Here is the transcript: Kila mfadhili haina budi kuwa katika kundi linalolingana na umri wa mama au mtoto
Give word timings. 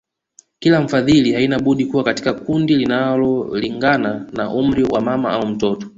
Kila 0.59 0.81
mfadhili 0.81 1.33
haina 1.33 1.59
budi 1.59 1.85
kuwa 1.85 2.03
katika 2.03 2.33
kundi 2.33 2.75
linalolingana 2.75 4.29
na 4.33 4.49
umri 4.49 4.83
wa 4.83 5.01
mama 5.01 5.31
au 5.31 5.47
mtoto 5.47 5.87